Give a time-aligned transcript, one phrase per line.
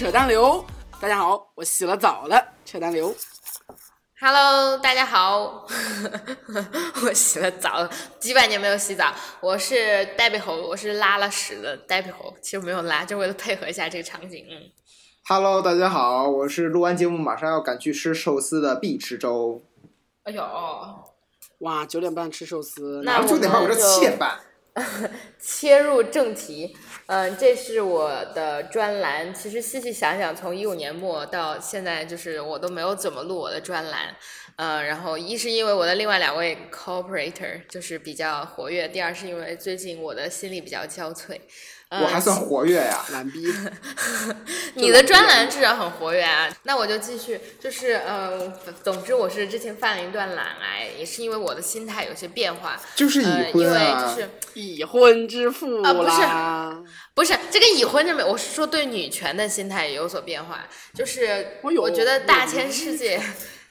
[0.00, 0.64] 扯淡流。
[0.98, 3.14] 大家好，我洗了澡了，扯淡流。
[4.18, 5.66] Hello，大家好，
[7.04, 7.86] 我洗了澡，
[8.18, 9.12] 几百年没有洗澡。
[9.42, 12.34] 我是呆背猴，我是拉了屎的呆背猴。
[12.40, 14.46] 其实没有拉，就为了配合一下这个场景。
[14.48, 14.70] 嗯
[15.28, 19.62] Hello，大家好，我是录完节目马上要赶去吃寿司的必吃粥。
[20.22, 20.42] 哎呦，
[21.58, 24.40] 哇，九点半吃寿司，那我九点半，我这点半。
[25.38, 26.76] 切入正题，
[27.06, 29.34] 嗯、这是我的专栏。
[29.34, 34.14] 其实细细想想，从一五年末到现在，就是我都没有怎么录我的专栏。
[34.56, 41.40] 嗯，然后一是因为我的另外两位 cooperator 就是比较活跃，第二是因为最近我的心里比较焦悴。
[41.90, 43.04] 呃我还算活跃呀。
[43.12, 43.52] 懒逼。
[44.74, 56.16] 你的专栏至少很活跃啊，那我就继续，就是嗯，总之我是之前犯了一段懒癌，也是因为我的心态有些变化，就是已呃，因为婚啊，就是 已婚之妇啊不是，
[57.14, 63.20] 不是这个已婚就没有，我是说对女权的心态也有所变化，就是我觉得大千世界。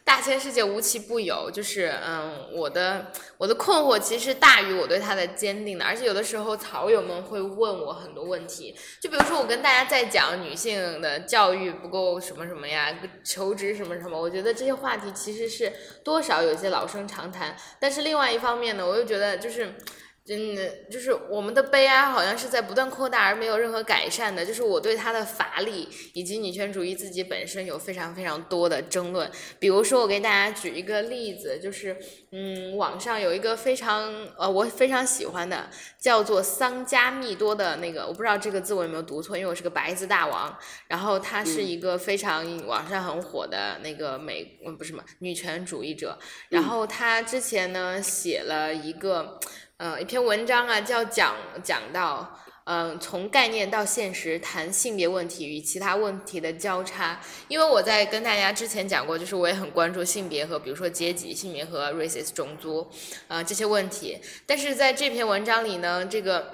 [0.10, 12.92] 大千世界无奇不有，就是嗯，我的我的困惑其实大于我对它的坚定的，而且有的时候草友们会问我很多问题，就比如说我跟大家在讲女性的教育不够什么什么呀，
[13.24, 15.72] 求职什么什么，我觉得这些话题其实是
[16.04, 19.76] 多少有些老生常谈，但是另外一方面呢，我又觉得就是。
[20.30, 24.46] 真的就是我们的悲哀，好像是在不断扩大而没有任何改善的。
[24.46, 29.28] 就是我对它的乏力以及女权主义自己本身有非常非常多的争论。
[29.58, 31.98] 比如说，我给大家举一个例子，就是
[32.32, 35.68] 嗯，网上有一个非常呃我非常喜欢的，
[36.00, 40.56] 叫做桑加密多的那个，我不知道这个字我有没有读错，因为我是个白字大王。
[40.88, 46.20] 然后他是一个非常网上很火的那个美，嗯，不是什么女权主义者。
[46.50, 49.40] 然后他之前呢写了一个。
[49.80, 57.18] 呃，一篇文章啊，叫讲讲到，嗯、从概念到现实谈性别问题与其他问题的交叉。
[57.48, 62.86] 因为我在跟大家之前讲过，就是我也很关注性别和比如说阶级、性别和 racist 种族，
[63.30, 64.20] 啊这些问题。
[64.46, 66.52] 但是在这篇文章里呢，这个。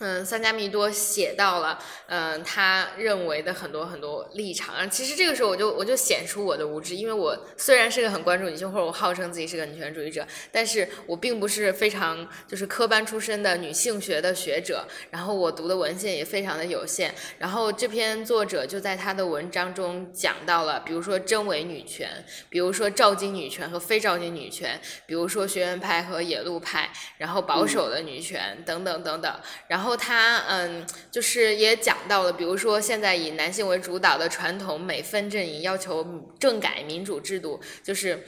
[0.00, 1.78] 嗯，三加密多写到了，
[2.08, 4.74] 嗯，他认为的很多很多立场。
[4.74, 14.84] 啊，其实这个时候我就我就显出我的无知，因为我虽然是个很关注女性，或者我号称自己是个女权主义者，但是我并不是非常就是科班出身的女性学的学者。
[15.12, 17.14] 然后我读的文献也非常的有限。
[17.38, 22.10] 然后这篇作者就在他的文章中讲到了，比如说真伪女权，
[22.48, 29.32] 比如说照金女权和非照金女权，比如说学院派和野路派，然后保守的女权等等等等。
[29.68, 38.24] 然后然后他嗯，就是也讲到了，比如说现在以男性为主导的传统美分阵营要求政改民主制度，就是。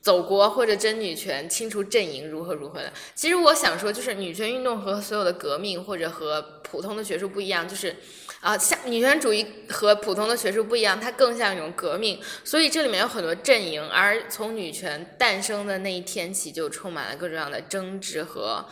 [0.00, 2.92] 走国或者真女权，清除阵营如何如何的。
[3.14, 7.96] 其实我想说，就是女权运动和所有的革命或者和普通的学术不一样，就是
[8.40, 12.20] 啊，像女权主义和普通的学术不一样，它更像一种革命。
[12.44, 18.62] 所以这里面有很多阵营，而从女权诞生的那一天起，就充满了各种各样的争执和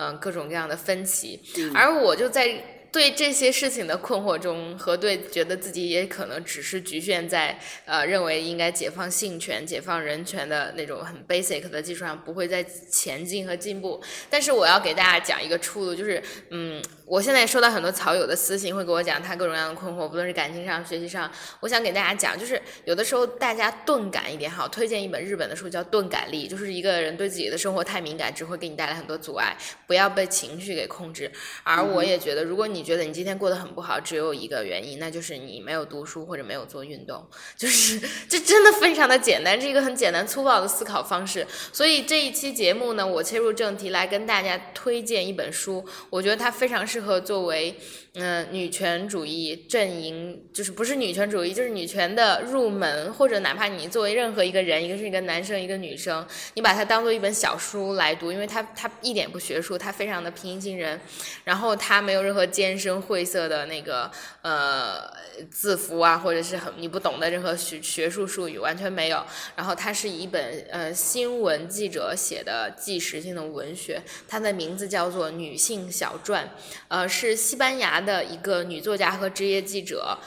[0.00, 1.40] 嗯、呃各种各样的分歧。
[1.74, 14.02] 而我就在对这些事情的困惑中，和对觉得自己也可能只是局限在呃认为应该解放性权、解放人权的那种很 basic 的基础上，不会再前进和进步。
[14.28, 21.30] 但是我要给大家讲一个出路，就是嗯，我现在收到很多草友的私信，会给我讲他各种各样的困惑，不论是感情上、学习上。
[21.60, 29.56] 我想给大家讲，就是有的时候大家钝感一点好，推荐一本日本的书叫《钝感力》，就是一个人对自己的生活太敏感，只会给你带来很多阻碍，
[29.86, 31.30] 不要被情绪给控制。
[31.62, 37.22] 而我也觉得，如果你你觉得你今天过得很不好，只有一个原因，那就是你没有读书或者没有做运动，
[37.58, 41.46] 就是这真的非常的简单，是一个很简单粗暴的思考方式。
[41.74, 47.78] 所以这一期节目呢，我切入正题来跟大家推荐一本书，我觉得它非常适合作为
[48.14, 61.00] 嗯、女权主义阵营，就是不是女权主义，就是女权的入门，或者哪怕你作为任何一个人，一个是一个男生，一个女生，你把它当做一本小书来读，因为它它一点不学术，它非常的平易近人，
[61.44, 64.10] 然后它没有任何艰深晦涩的那个
[64.42, 65.08] 呃
[65.48, 69.24] 字符啊，或者是很你不懂的任何学学术术语，完全没有。
[69.54, 76.44] 然后它是一本呃新闻记者写的纪实性的文学，它的名字叫做《女性小传》，
[76.88, 80.18] 呃，是西班牙的一个女作家和职业记者。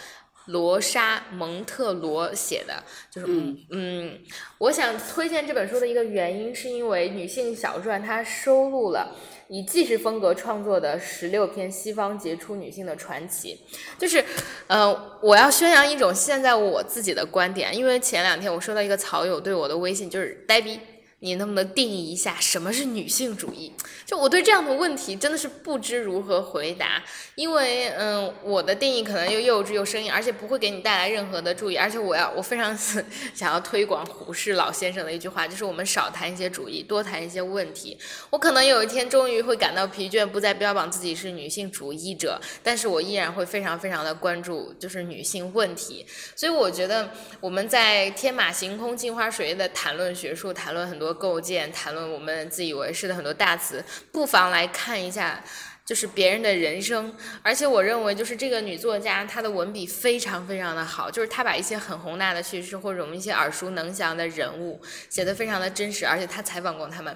[0.48, 4.20] 罗莎蒙特罗写的，就是嗯嗯，
[4.58, 9.16] 我想推荐这本书的一个原因，是因为《女性小传》它收录了
[9.48, 13.58] 以纪实风格创作的十六篇西方杰出女性的传奇。
[13.98, 14.22] 就是，
[14.68, 20.78] 呃，我要宣扬一种现在我自己的观点，因为前两天我收到一个草友对我的微信，就是呆逼。
[21.24, 23.72] 你能不能定义一下什么是女性主义？
[24.06, 27.02] 就我对这样的问题真的是不知如何回答，
[27.36, 31.78] 因为嗯，我的定义可能又幼稚又生硬，而且不会给你带来任何的注意。
[31.78, 32.78] 而且我要我非常
[33.34, 37.98] 想要推广胡适老先生的一句话，就是我们少谈一些主义，多谈一些问题。
[38.30, 46.06] 我可能有一天终于会感到疲倦，不再标榜自己是女性主义者，但是我依然会非常非常的关注就是女性问题。
[46.36, 47.10] 所以我觉得
[47.40, 51.13] 我们在天马行空、镜花水月的谈论学术，谈论很多。
[51.14, 55.44] 构建谈论我们自以为是的很多大词，不妨来看一下，
[55.86, 57.16] 就是别人的人生。
[57.42, 66.06] 而且我认为，就是这个女作家，她的文笔非常非常的好，就是她把一些很宏大的叙事，或者我们一些耳熟能详的人物，写得非常的真实。
[66.06, 67.16] 而且她采访过他们。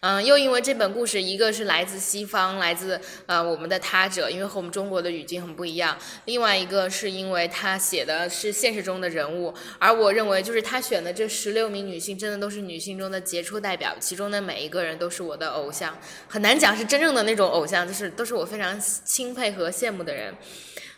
[0.00, 5.96] 嗯，又因为这本故事，一个是来自西方，来自呃我们的他者，因为和我们中国的语境很不一样；
[6.26, 15.98] 另外一个是因为他写的是现实中的人物，而我认为就是他选的这十六名女性，真的都是女性中的杰出代表，其中的每一个人都是我的偶像，
[16.28, 20.32] 很难讲是真正的那种偶像，就是都是我非常钦佩和羡慕的人。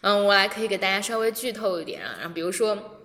[0.03, 3.00] 嗯，我来可以给大家稍微剧透一点啊，比如说。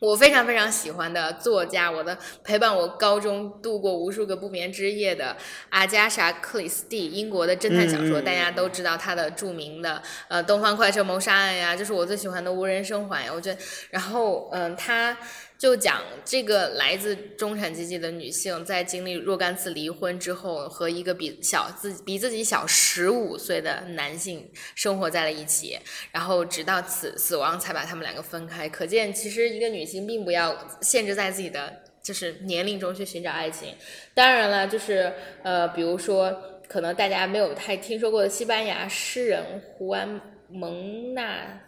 [0.00, 5.36] 我非常非常喜欢的作家，我的陪伴我高中度过无数个不眠之夜的
[5.70, 13.60] 阿加莎·克里斯蒂，英国的侦探小说，大家都知道她的著名的呃《东方快车谋杀案》呀，就是我最喜欢的无人生还呀，我觉得，
[13.90, 15.16] 然后嗯，她。
[15.58, 25.76] 就讲这个来自中产阶级的女性，在经历若干次离婚之后，和一个比小自比自己小十五岁的男性生活在了一起，
[26.12, 28.68] 然后直到死死亡才把他们两个分开。
[28.68, 33.74] 可见，其实一个女性并不要限制在自己的就是年龄中去寻找爱情。
[34.14, 35.12] 当然了，就是
[35.42, 41.62] 呃，比如说可能大家没有太听说过的西班牙诗人胡安蒙纳。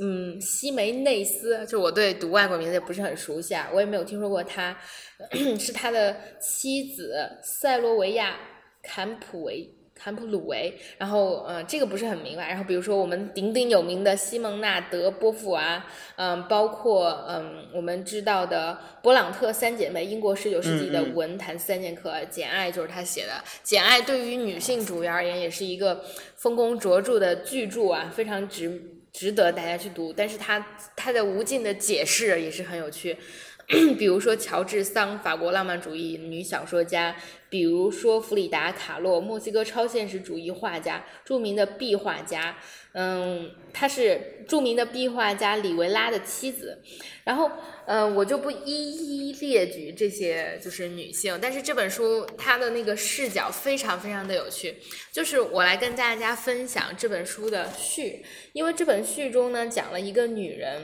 [0.00, 4.76] 嗯，西梅内斯，就我对读外国名字也不是很熟悉啊，我也没有听说过他，
[5.58, 8.36] 是他的妻子塞罗维亚
[8.82, 12.48] 坎普维坎普鲁维，然后呃，这个不是很明白。
[12.48, 15.84] 然后比如说我们鼎鼎有名的西蒙纳德波伏娃，
[16.16, 23.32] 嗯，包括嗯我们知道的勃朗特三姐妹，英国十九世纪的文坛三剑客，《简爱》就是他写的，
[23.62, 26.04] 《简爱》对于女性主义而言也是一个
[26.34, 28.98] 丰功卓著的巨著啊，非常值。
[29.12, 30.66] 值得大家去读，但是他
[30.96, 33.16] 他的无尽的解释也是很有趣，
[33.98, 37.14] 比如说乔治桑，法国浪漫主义女小说家。
[37.50, 42.56] 比如说弗里达·卡洛，墨西哥超现实主义画家，著名的壁画家，
[42.94, 46.82] 嗯，她是著名的壁画家李维拉的妻子。
[47.24, 47.50] 然后，
[47.86, 54.76] 嗯，我就不一一列举这些就是女性，但是这本书它的那个视角非常非常的有趣，
[55.12, 60.82] 就是我来跟大家分享这本书的序，因为这本序中呢讲了一个女人。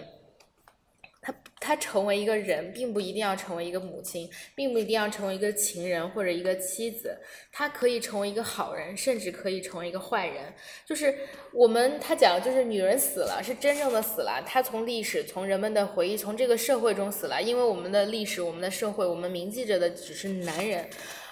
[1.60, 7.16] 她成为一个人，并不一定要成为一个母亲，并不一定要成为一个情人或者一个妻子。
[7.52, 10.52] 她可以成为一个好人，甚至可以成为一个坏人。
[10.86, 11.14] 就是
[11.52, 14.42] 我们他讲，就是女人死了，是真正的死了。
[14.46, 17.42] 她从历史、从人们的回忆、从这个社会中死了。
[17.42, 20.88] 因为我们的历史、我们的社会，我们铭记着的只是男人。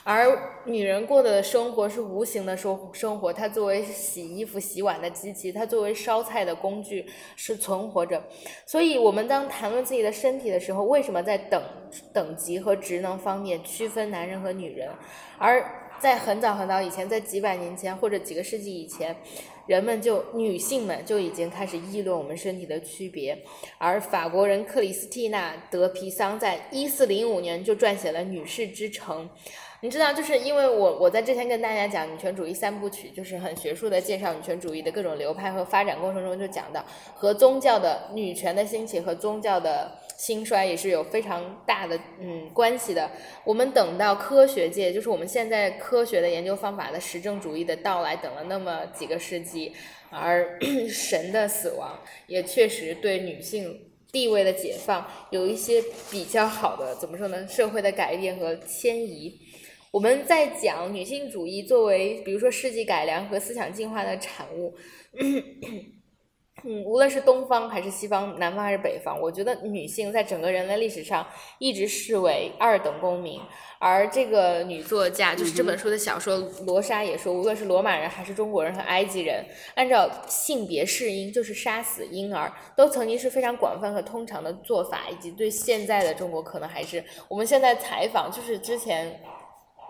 [0.08, 8.22] 而女人过的生活是无形的生生活，她作为洗衣服、洗碗的机器，她作为烧菜的工具是存活着。
[8.64, 11.60] 所以，我们当谈论自己的身体的时候，为什么在等
[12.12, 14.88] 等级和职能方面区分男人和女人？
[15.38, 15.60] 而
[15.98, 19.16] 在很早很早以前，在几百年前或者几个世纪以前，
[19.66, 23.36] 人们就女性们就已经开始议论我们身体的区别。
[23.76, 29.28] 而法国人克里斯蒂娜·德皮桑在一四零五年就撰写了《女士之城》。
[29.82, 43.10] 你知道，就是因为我我在之前跟大家讲女权主义三部曲，就是很学术的介绍女权主义的各种流派和发展过程中，就讲到和宗教的女权的兴起和宗教的兴衰也是有非常大的嗯关系的。
[43.44, 49.72] 我们等到科学界，就是我们现在科学的研究方法的实证主义的到来，等了那么几个世纪，
[50.10, 53.78] 而 神的死亡也确实对女性
[54.10, 57.46] 地位的解放有一些比较好的怎么说呢？
[57.46, 59.38] 社会的改变和迁移。
[59.96, 64.74] 我们在讲女性主义作为，比如说世纪改良和思想进化的产物，
[66.64, 71.26] 嗯，无论是东方还是西方，南方还是北方，我觉得女性在整个人类历史上
[71.58, 73.40] 一直视为二等公民。
[73.78, 76.36] 而这个女作家，就是这本书的小说
[76.66, 79.42] 罗莎也说，无论是罗马人还是中国人和埃及人，
[79.76, 89.18] 按照性别适应，就是杀死婴儿，都曾经是非常广泛和通常的做法，以及对现在的中国可能还是我们现在采访，就是之前。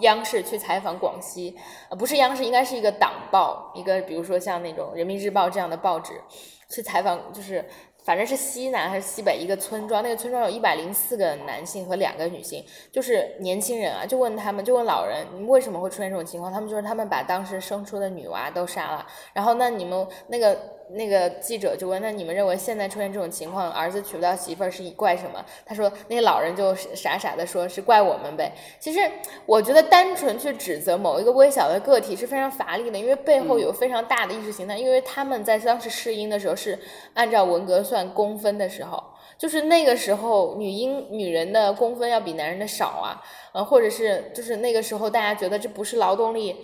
[0.00, 1.56] 央视去采访广西，
[1.88, 6.20] 呃，不是央视，应该是一个党报，一个比如说像那种人民日报这样的报纸，
[6.68, 7.64] 去采访，就是
[8.04, 16.52] 反正是西南还是西北一个村庄，那个村庄有一百零四个男性和两个女性，就是年轻人啊，就问他们，就问老人，你们为什么会出现这种情况？
[16.52, 19.06] 他们就说他们把当时生出的女娃都杀了。
[19.32, 20.56] 然后那你们那个
[20.90, 25.44] 那个记者就问，那你们认为现在出现这种情况，儿子娶不到媳妇儿是怪什么？
[25.64, 28.52] 他说那些老人就傻傻的说，是怪我们呗。
[28.78, 29.00] 其实
[29.44, 36.78] 我觉得单纯去指责某一个微小的个体是非常乏力的，因为背后有非常大的意识形态，因为他们在当时试音的时候是
[37.14, 39.02] 按照文革算公分的时候，
[39.36, 46.56] 就是那个时候女婴女人的公分要比男人的少啊，呃，或者是就是那个时候大家觉得这不是劳动力，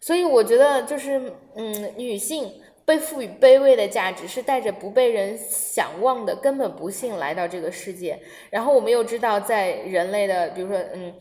[0.00, 2.50] 所以我觉得就是嗯，女性
[2.88, 8.18] 被赋予卑微的价值，是带着不被人想望的根本不幸来到这个世界。
[8.48, 11.12] 然后我们又知道，在人类的比如说嗯，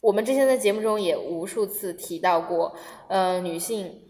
[0.00, 2.74] 我们之前在节目中也无数次提到过，
[3.06, 4.00] 呃，女性。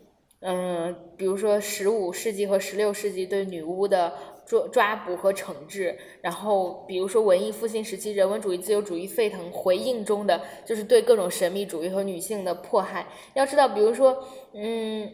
[0.40, 4.14] 嗯，比如说十五世纪和十六世纪对女巫的
[4.46, 13.06] 抓抓捕和惩治，然后比如说文艺复兴时期人文主义、自由主义沸腾，回应中的就是对各种神秘主义和女性的迫害。
[13.34, 15.12] 要知道，比如说，嗯。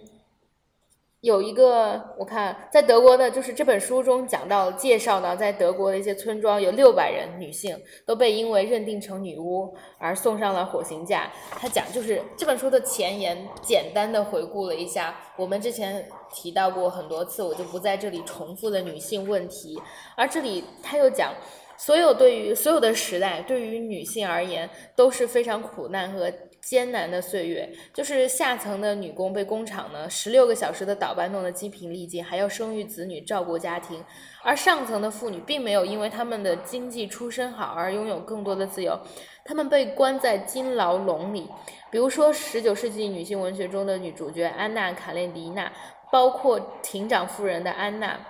[1.21, 11.29] 有一个，我看在德国的，就是这本书中讲到介绍呢，在德国的一些村庄，有六百人女性都被因为认定成女巫而送上了火刑架。
[11.51, 19.77] 他讲就是这本书的前言，简单的回顾了一下我们之前提到过很多次，我就不在这里重复的女性问题。
[20.17, 21.35] 而这里他又讲，
[21.77, 26.33] 所有对于所有的时代，对于女性而言都是非常苦难和。
[26.69, 34.03] 艰难的岁月，就是下层的女工被工厂呢十六个小时的倒班弄得精疲力尽，还要生育子女、照顾家庭；
[34.45, 39.01] 而上层的妇女并没有因为他们的经济出身好而拥有更多的自由，
[39.47, 41.49] 她们被关在金牢笼里。
[41.91, 45.73] 比如说，十九世纪女性文学中的女主角安娜·卡列尼娜，
[46.13, 48.21] 包括庭长夫人的安娜。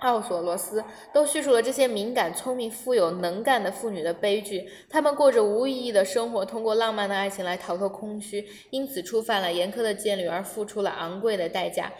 [0.00, 4.68] 奥索罗斯都叙述了这些敏感、聪明、富有、能干的妇女的悲剧。
[4.88, 11.92] 她们过着无意义的生活，通过浪漫的爱情来逃脱空虚，因此触犯了严苛的戒律，而付出了昂贵的代价。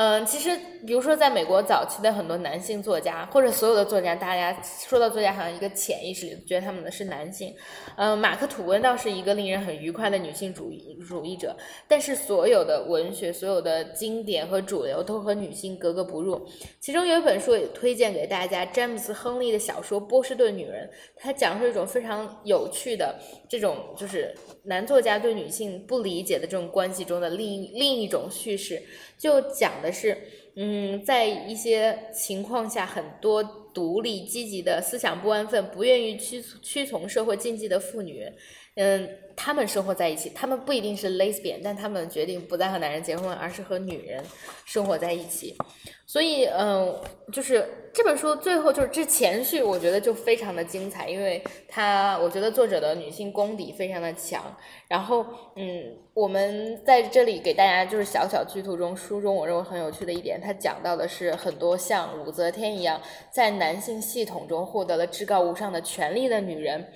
[0.00, 7.54] 嗯，其实，比如说，在美国早期的很多男性作家，或者所有的作家，大家说到作家，好像一个潜意识里觉得他们的是男性。
[7.98, 11.54] 嗯，马克吐温倒是一个令人很愉快的女性主义主义者，
[11.86, 16.48] 但是所有的文学、所有的经典和主流都和女性格格不入。
[16.80, 20.88] 其中有一本书也推荐给大家，詹姆斯·亨利的小说《波士顿女人》，
[21.18, 23.16] 它讲述一种非常有趣的
[23.50, 28.82] 这种，就是男作家对女性不理解的这种关系中的另另一种叙事。
[29.18, 30.16] 就讲的是，
[30.56, 33.42] 嗯，在一些情况下，很多
[33.74, 38.24] 独立、积极的思想不安分、不愿意屈屈从社会禁忌的妇女，
[38.76, 40.30] 嗯，他们生活在一起。
[40.30, 44.22] 他们不一定是 lesbian，但他们决定不再和男人结婚，而是和女人
[44.64, 45.56] 生活在一起。
[46.06, 46.92] 所以，嗯，
[47.32, 54.56] 就是这本书最后就是这前序，我觉得就非常的精彩，因为它我觉得作者的女性功底非常的强。
[54.88, 55.24] 然后，
[55.54, 63.00] 嗯，我们在这里给大家就是小小剧图中，书中我认为很有趣的一点，它讲到的是很多像武则天一样，
[63.30, 66.92] 在男性系统中获得了至高无上的权利的女人，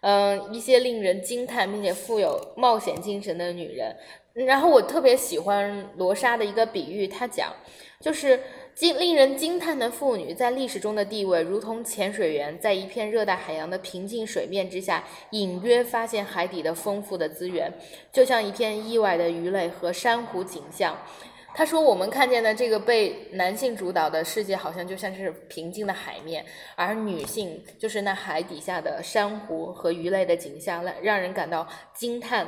[0.00, 3.96] 嗯，一些令人惊叹并且富有冒险精神的女人。
[4.32, 7.52] 然后我特别喜欢罗莎的一个比喻，她讲。
[7.98, 8.38] 就是
[8.74, 17.72] 惊令人惊叹的妇女在历史中的地位，如同潜水员在一片热带海洋的平静水面之下，隐约发现海底的丰富的资源，
[18.12, 20.94] 就像一片意外的鱼类和珊瑚景象。
[21.56, 26.44] 他说：“我们看见的这个被男性主导的世界，好像就像是平静的海面，
[26.74, 32.46] 而女性就是那海底下的珊瑚和鱼类的景象，让让人感到惊叹。”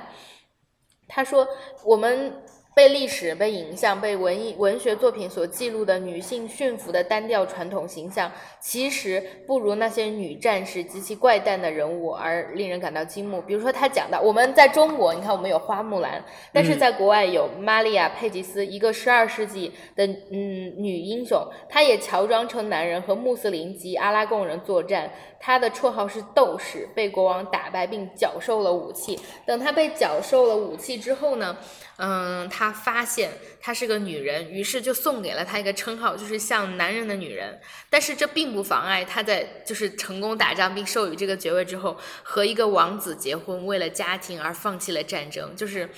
[1.09, 1.49] 他说
[1.87, 2.31] ：“我们。”
[2.78, 8.30] 被历史、被影像、被文艺文学作品所记录的女性驯服的单调传统形象，
[8.61, 13.42] 其实不如那些女战士及其怪诞的人物而令人感到惊目。
[13.42, 25.11] 比如说，他讲到我们在中国，你看我们有花木兰，但是在国外有玛利亚·佩吉斯，一个十二世纪的嗯女英雄，她也乔装成男人和穆斯林及阿拉贡人作战。
[25.40, 29.18] 她的绰号是斗士，被国王打败并缴受了武器。
[29.47, 31.57] 等她被缴受了武器之后呢？
[32.00, 37.61] 嗯，他发现她是个女人，于是就送给了她一个称号，就是像男人的女人。
[37.90, 45.57] 但是这并不妨碍她在就是成功打仗并授予这个爵位之后，和一个王子结婚，为了家庭而放弃了战争。
[45.57, 45.90] 就是，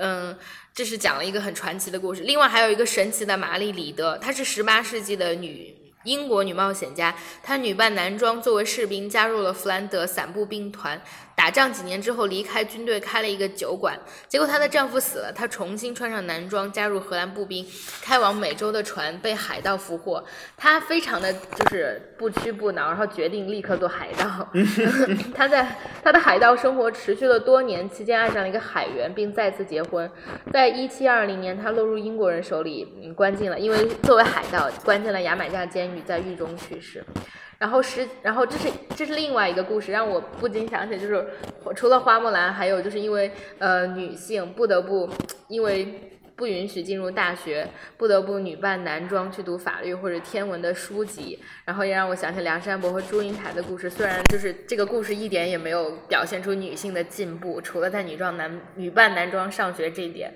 [0.00, 0.36] 嗯，
[0.74, 2.22] 这是讲了一个很传奇的故事。
[2.22, 5.85] 另外还有一个神奇的玛丽里德，她是十八世纪的女。
[6.06, 10.98] 英国女冒险家，她女扮男装作为士兵加入了弗兰德散步兵团，
[11.36, 13.96] 打仗几年之后离开军队，开了一个酒馆。
[14.26, 17.64] 结果她的丈夫死了，她重新穿上男装，加入荷兰步兵，
[18.00, 20.24] 开往美洲的船被海盗俘获。
[20.56, 24.48] 她非常的就是不屈不挠，然后决定立刻做海盗。
[25.36, 30.10] 她在她的海盗生活持续了多年，期间爱上了一个海员，并再次结婚。
[30.50, 37.04] 在一七二零年，她落入英国人手里，关进了，因为作为海盗关进了牙买加监狱，在狱中去世。
[37.58, 41.26] 然后是，然后这是这是另外一个故事，让我不禁想起，就是
[41.74, 45.08] 除了花木兰，还有就是因为呃女性不得不
[45.48, 53.88] 因为不允许进入大学，不得不女扮男装去读法律或者天文的书籍，然后也让我想起梁山伯和祝英台的故事。
[53.88, 60.30] 虽然就是这个故事一点也没有表现出女性的进步，除了在女装男女扮男装上学这一点。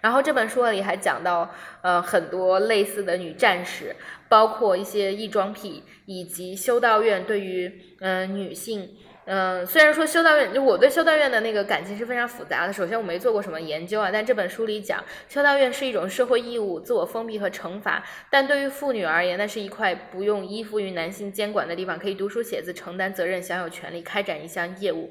[0.00, 1.50] 然后这本书里还讲到，
[1.82, 3.94] 呃，很多类似的女战士，
[4.28, 8.88] 包括一些异装癖，以及修道院对于嗯女性，
[9.24, 12.72] 嗯，虽然说修道院就我对修道院的那个感情是非常复杂的。
[12.72, 18.04] 首先我没做过什么研究啊，但这本书里讲，修道院是一种社会义务、自我封闭和惩罚。
[18.30, 25.10] 但对于妇女而言，那是一块不用依附于男性监管的地方，可以读书写字、承担责任、享有权利、开展一项业务。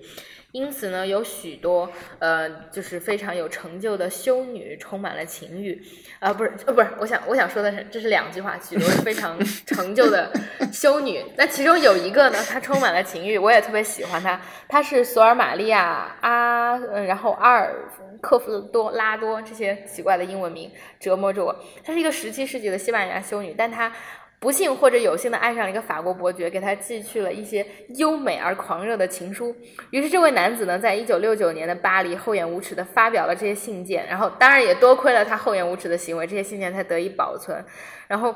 [0.53, 5.79] 因此呢，有许多呃，就是非常有成就的修女，充满了情欲，
[6.19, 10.31] 啊，不是，呃，不是，我想，我想说的是，这是两句话，许多非常成就的
[10.71, 11.23] 修女。
[11.35, 17.75] 那其中有一个呢，她充满了情欲，我也特别喜欢她，她是索尔玛利亚阿，嗯，然后阿尔
[18.21, 21.55] 克夫多拉多这些奇怪的英文名折磨着我。
[21.83, 23.91] 她是一个十七世纪的西班牙修女，但她。
[24.39, 27.65] 不幸或者有幸的爱上了一个法国伯爵，给他寄去了一些
[27.95, 29.55] 优美而狂热的情书。
[29.89, 37.65] 于是这位男子呢，在一九六九年的巴黎厚颜无耻的发表了这些信件，然后当然也多亏了他厚颜无耻的行为，这些信件才得以保存。
[38.07, 38.35] 然后，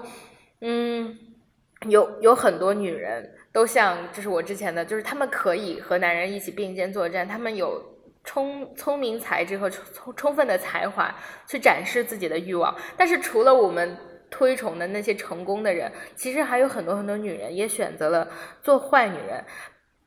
[0.61, 1.15] 嗯，
[1.87, 7.79] 有有很多女人都像，这是我之前的，就是她们可以和男人一起并肩作战，她们有
[8.23, 11.15] 聪聪明才智和充充分的才华
[11.47, 12.75] 去展示自己的欲望。
[12.97, 13.95] 但是除了我们。
[14.31, 18.27] 推崇的那些成功的人，其实还有很多很多女人也选择了
[18.63, 19.43] 做坏女人，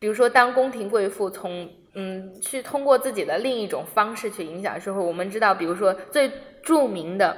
[0.00, 5.00] 比如说当宫廷贵妇从嗯去通过自己的另一种方式去影响社会。
[5.00, 6.32] 我们知道，比如说最
[6.62, 7.36] 著名的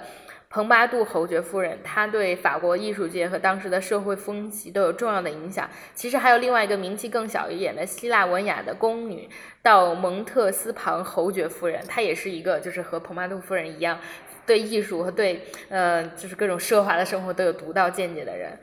[0.49, 5.69] 蓬巴杜侯爵夫人，她对法国艺术界和当时的社会风气都有重要的影响。
[5.93, 9.29] 其实还有另外一个名气更小一点的希腊文雅的宫女，
[9.61, 13.99] 到蒙特斯庞侯爵夫人，她也是一个就是和蓬巴杜夫人一样。
[14.47, 18.59] 对艺术和对，呃，就是各种奢华的生活都有独到见解的人，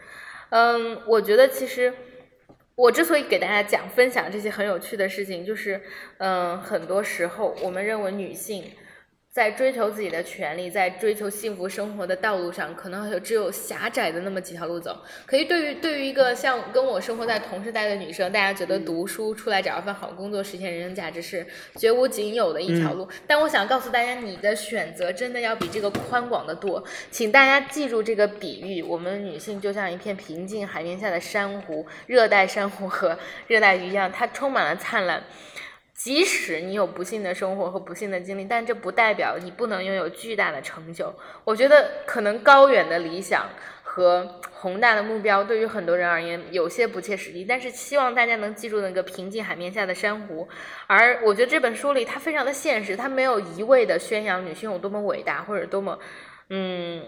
[0.50, 1.94] 嗯，我觉得其实
[2.76, 5.82] 我之所以给大家讲分享这些很有趣的事情，就是，
[6.18, 8.72] 嗯，很多时候我们认为女性。
[9.34, 14.96] 在追求自己的权利，在追求幸福生活的道路上，可能有只有狭窄的那么几条路走。
[15.26, 21.44] 可以对于对于一个像跟我生活在同时代的女生，大家觉得读书出来找一份好工作，实现人生价值是
[21.78, 23.08] 绝无仅有的一条路。
[23.26, 26.84] 但我想告诉大家，你的选择真的要比这个宽广的多。
[27.10, 33.18] 请大家记住这个比喻：我们女性就像一片平静海面下的珊瑚，热带珊瑚和
[33.48, 35.24] 热带鱼一样，它充满了灿烂。
[36.04, 41.14] 即使你有不幸的生活和不幸的经历，但这不代表你不能拥有巨大的成就。
[41.46, 43.48] 我觉得可能高远的理想
[43.84, 50.46] 和宏大的目标对于很多人而言有些不切实际，但是希望大家能记住那个平静海面下的珊瑚。
[50.88, 55.98] 而我觉得这本书里它非常的现实，它没有一味的宣扬女性有多么伟大或者多么，
[56.50, 57.06] 嗯，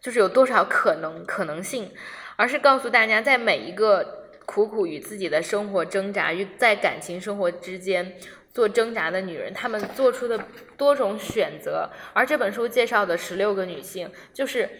[0.00, 1.90] 就是有多少可能可能性，
[2.36, 4.22] 而是告诉大家在每一个。
[4.46, 8.14] 苦苦与自己的生活挣扎，与在感情生活之间
[8.54, 10.40] 做挣扎的女人，她们做出的
[10.76, 11.90] 多种选择。
[12.14, 14.70] 而这本书介绍的十六个女性，就是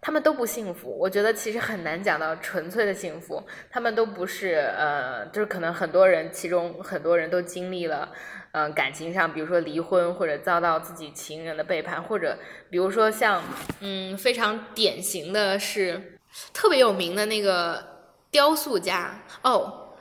[0.00, 0.96] 她们都不幸福。
[0.96, 8.10] 我觉得其实很难讲到纯粹的幸福，她们都不是呃，就是可能很多人其中很多人都经历了，
[8.52, 12.38] 嗯，感情上，比如说离婚，或者遭到自己情人的背叛，或者
[12.70, 13.42] 比如说像
[13.80, 16.18] 嗯，非常典型的是
[16.54, 17.97] 特别有名的那个。
[18.38, 19.96] 雕塑家哦，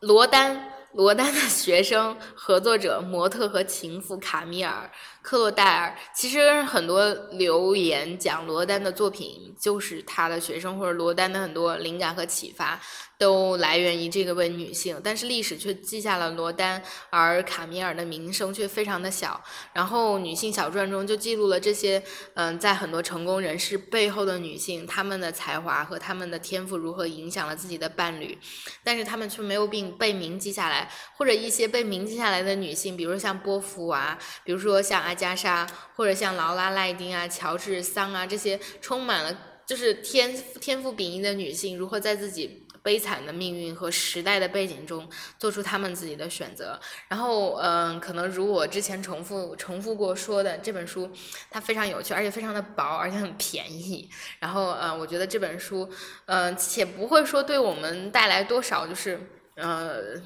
[0.00, 4.90] 罗丹，罗丹的学生、合作者、模特和情妇卡米尔。
[5.22, 12.78] 克洛戴尔其实很多留言讲罗丹的作品就是他的学生或者罗丹的很多灵感和启发
[13.20, 19.38] 都来源于这个位女性，但是历史却记下了罗丹，而卡米尔的名声却非常的小。
[19.74, 22.02] 然后女性小传中就记录了这些
[22.32, 28.38] 嗯，在很多成功人士背后的女性，她们的才华和她们的天赋如何影响了自己的伴侣，
[28.82, 35.00] 但是她们却没有并被铭记下来，或者一些被铭记下来的女性，比如像波伏娃，比如说像。
[35.00, 39.34] 阿加莎，或者像劳拉·赖丁啊、乔治·桑啊这些充满了
[39.66, 46.78] 就是天天赋秉异的女性，如何在自己悲惨的命运和时代的背景中做出他们自己的选择。
[47.08, 51.10] 然后，嗯，可能如我之前重复重复过说的，这本书
[51.50, 54.08] 它非常有趣，而且非常的薄，而且很便宜。
[54.38, 55.88] 然后，嗯，我觉得这本书，
[56.26, 59.20] 嗯，且不会说对我们带来多少就是，
[59.56, 60.20] 呃。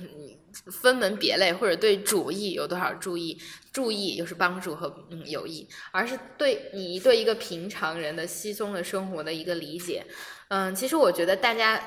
[0.80, 3.36] 分门别类，或者对主义有多少注意
[3.72, 10.06] 注意，又是帮助和嗯有益，而是对你对一个平常人的稀松的生活的一个理解。
[10.50, 11.82] 嗯，其实我觉得大家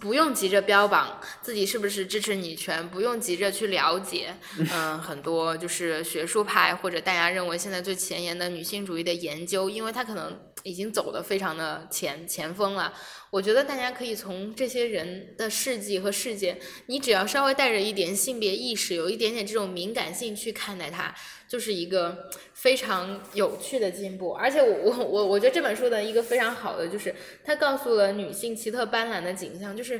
[0.00, 4.34] 不用急着标榜自己是不是支持女权，不用急着去了解，
[4.72, 12.92] 嗯，很多就是学术派或者大家认为现在最前沿的女性主义的研究，因为它可能已经走的非常的前前锋了。
[13.32, 21.14] 我觉得大家可以从这些人的事迹和事件，你只要稍微带着一点性别意识，有一点点这种敏感性去看待它，
[21.48, 24.32] 就是一个非常有趣的进步。
[24.32, 29.98] 而且我我我我觉得这本书的一个非常好的就是，它告诉了女性奇特斑斓的景象，就是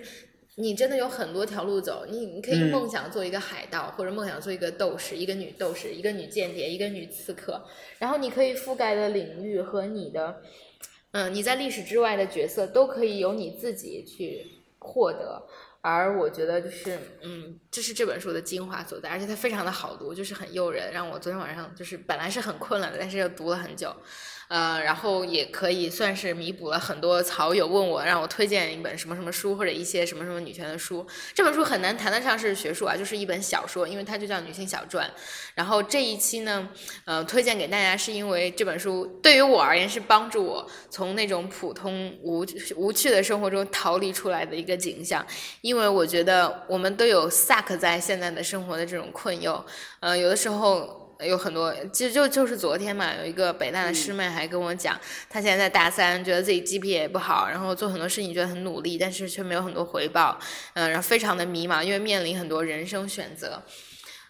[0.56, 7.64] 你真的有很多条路走，你你可以梦想做一个海盗，或者梦想做一个斗士，一个女斗士，一个女间谍，一个女刺客，
[7.98, 10.42] 然后你可以覆盖的领域和你的。
[11.12, 14.46] 嗯，你在历史之外的角色都可以由你自己去
[14.78, 15.42] 获得，
[15.80, 23.94] 而我觉得就是，嗯，这是这本书的精华所在，而且它非常的好读，就是很诱人，让我昨天晚上就是本来是很困了的，但是又读了很久。
[24.52, 31.06] 呃，然后也可以算是弥补了很多草友问我让我推荐一本什么什么书或者一些什么什么女权的书。
[31.32, 35.10] 这本书很难谈得上是学术啊，就是一本小说，因为它就叫女性小传。
[35.54, 36.68] 然后这一期呢，
[37.06, 42.44] 呃，推荐给大家是因为这本书对于我而言是帮助我从那种普通无
[42.76, 45.26] 无趣的生活中逃离出来的一个景象。
[45.62, 49.64] 因为我觉得我们都有 suck 在现在的生活的这种困忧，
[50.00, 51.01] 呃，有的时候。
[51.24, 60.38] 有很多，其实就就是昨天嘛，有一个北大的师妹还跟我讲，她现在在大三，觉得自己 GPA 也不好，然后做很多事情觉得很努力，但是却没有很多回报，
[60.74, 63.62] 嗯，然后非常的迷茫，因为面临很多人生选择，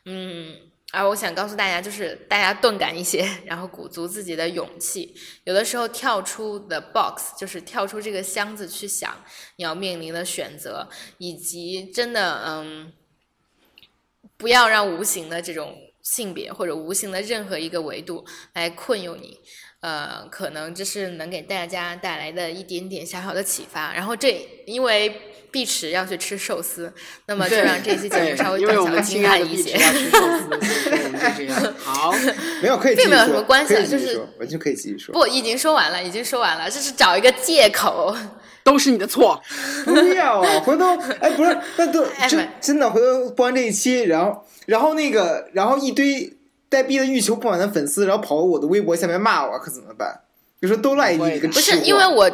[0.05, 0.57] 嗯，
[0.92, 9.24] 而我想告诉大家，就是大家钝感一些，然后鼓足自己的勇气，有的时候跳出 the box，就是跳出这个箱子去想
[9.57, 12.92] 你要面临的选择，以及真的，嗯，
[14.37, 15.74] 不要让无形的这种。
[16.02, 19.38] 性别或者无形的任何一个维度来困囿你，
[19.80, 23.92] 呃，可能这是能给大家带来的一点点小小的启发。
[23.94, 26.92] 然后这因为碧池要去吃寿司，
[27.26, 29.76] 那么就让这期节目稍微短小精悍一些。
[31.78, 32.12] 好，
[32.62, 35.12] 没有可以，并没有什么关系，就是完全可以继续说。
[35.14, 38.16] 不，已经说完了，已经说完了，这是找一个借口，
[38.62, 39.40] 都是你的错。
[39.85, 40.85] 不要啊，回头
[41.20, 44.44] 哎，不是， 那都真真的回头播完这一期，然后。
[44.64, 46.37] 然后那个，然后一堆
[46.68, 50.20] 呆逼的欲求不满的粉丝，然后跑到我的微博下面骂我，可怎么办？
[50.61, 52.31] 就说都赖你一个不是因为我。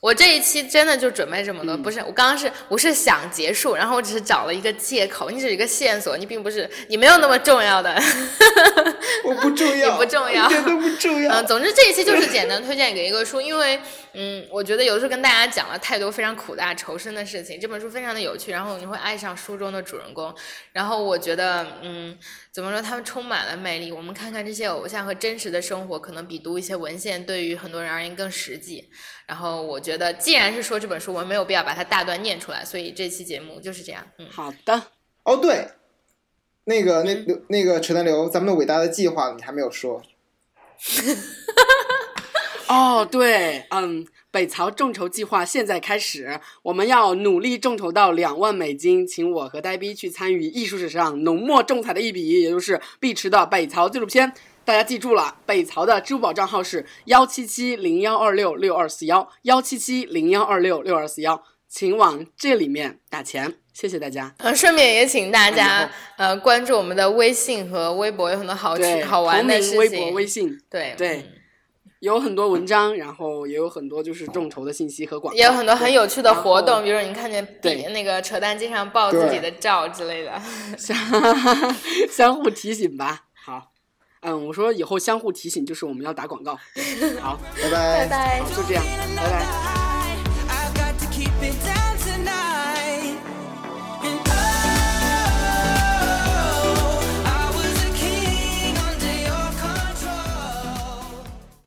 [0.00, 7.94] 我这一期真的就准备这么多，不是我刚刚是我是想结束，然后我只是找了一个借口，你只是一个线索，你并不是你没有那么重要的，
[9.24, 9.51] 我不重
[10.46, 11.30] 一点都不重要。
[11.32, 13.80] 嗯，总之这一期就是简单推荐给一个书，因为
[14.14, 20.34] 嗯，我觉得有的时候跟大家讲了太多非常苦大仇深的事情，这本书非常的有趣，然后你会爱上书中的主人公，
[20.72, 22.18] 然后我觉得嗯。
[22.52, 22.82] 怎么说？
[22.82, 23.90] 他们充满了魅力。
[23.90, 28.90] 我们看看这些偶像和真实的生活，可能比读一些文献对于很多人而言更实际。
[29.26, 32.62] 然后我觉得，既然是说这本书，我们没有必要把它大段念出来。
[32.62, 34.06] 所以这期节目就是这样。
[34.18, 34.82] 嗯，好的。
[35.22, 35.66] 哦，对，
[36.64, 37.16] 那个那
[37.48, 40.02] 那个扯淡流，咱们的伟大的计划你还没有说。
[42.68, 44.06] 哦，对，嗯。
[44.32, 54.32] 北曹众筹计划现在开始，我们要努力众筹到两万美金，请我和呆逼去参与艺术史上浓墨重彩的一笔，也就是碧池的北曹纪录片。
[54.64, 64.34] 大家记住了，北曹的支付宝账号是幺七七零幺二六六二四幺幺七七零幺二六六二四幺，请往这里面打钱，谢谢大家。
[64.36, 69.78] 呃，顺便也请大家呃关注我们的微信和微博，有很多好趣好玩的事情。
[69.78, 71.24] 微博、微信，对对。
[72.00, 80.32] 有很多文章，然后也有很多就是众筹的信息和广告，也有很多很有趣的活动，比如说你看见对那个扯淡经常爆自己的照之类的，
[80.76, 80.94] 相
[82.10, 83.22] 相互提醒吧。
[83.32, 83.70] 好，
[84.20, 86.58] 嗯，我说以后相互提醒就是我们要打广告。
[87.22, 88.84] 好，拜拜拜拜，就这样，
[89.16, 89.71] 拜拜。